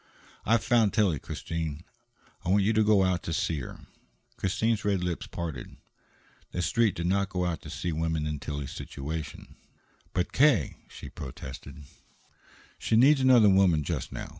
"I've 0.47 0.63
found 0.63 0.93
Tillie, 0.95 1.19
Christine. 1.19 1.83
I 2.43 2.49
want 2.49 2.63
you 2.63 2.73
to 2.73 2.83
go 2.83 3.03
out 3.03 3.21
to 3.21 3.31
see 3.31 3.59
her." 3.59 3.81
Christine's 4.35 4.83
red 4.83 5.03
lips 5.03 5.27
parted. 5.27 5.77
The 6.51 6.63
Street 6.63 6.95
did 6.95 7.05
not 7.05 7.29
go 7.29 7.45
out 7.45 7.61
to 7.61 7.69
see 7.69 7.91
women 7.91 8.25
in 8.25 8.39
Tillie's 8.39 8.71
situation. 8.71 9.57
"But, 10.11 10.33
K.!" 10.33 10.77
she 10.89 11.09
protested. 11.11 11.83
"She 12.79 12.95
needs 12.95 13.21
another 13.21 13.47
woman 13.49 13.83
just 13.83 14.11
now. 14.11 14.29